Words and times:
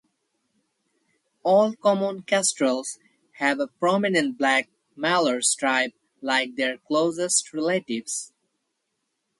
All 1.43 1.75
common 1.75 2.23
kestrels 2.23 2.97
have 3.33 3.59
a 3.59 3.67
prominent 3.67 4.35
black 4.35 4.67
malar 4.95 5.43
stripe 5.43 5.93
like 6.23 6.55
their 6.55 6.77
closest 6.79 7.53
relatives. 7.53 8.33